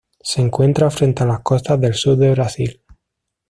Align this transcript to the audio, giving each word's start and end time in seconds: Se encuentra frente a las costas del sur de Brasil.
Se 0.19 0.41
encuentra 0.41 0.89
frente 0.89 1.21
a 1.21 1.27
las 1.27 1.41
costas 1.41 1.79
del 1.79 1.93
sur 1.93 2.17
de 2.17 2.31
Brasil. 2.31 2.81